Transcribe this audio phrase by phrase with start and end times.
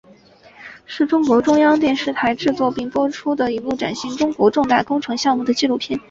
[0.87, 5.99] 是中国中央电视台制作并播出的一部展现中国重大工程项目的纪录片。